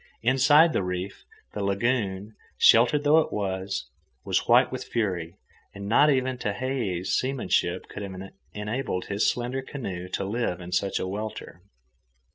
Inside 0.23 0.73
the 0.73 0.81
reef, 0.81 1.25
the 1.53 1.63
lagoon, 1.63 2.35
sheltered 2.57 3.03
though 3.03 3.19
it 3.19 3.31
was, 3.31 3.91
was 4.23 4.47
white 4.47 4.71
with 4.71 4.83
fury, 4.85 5.37
and 5.75 5.87
not 5.87 6.09
even 6.09 6.39
Tehei's 6.39 7.13
seamanship 7.13 7.87
could 7.87 8.01
have 8.01 8.15
enabled 8.55 9.05
his 9.05 9.29
slender 9.29 9.61
canoe 9.61 10.07
to 10.07 10.25
live 10.25 10.59
in 10.59 10.71
such 10.71 10.97
a 10.97 11.05
welter. 11.07 11.61